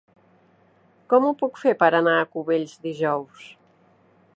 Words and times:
Com 1.13 1.27
ho 1.29 1.35
puc 1.43 1.61
fer 1.65 1.75
per 1.85 1.91
anar 2.01 2.17
a 2.23 2.27
Cubells 2.33 2.77
dijous? 2.89 3.49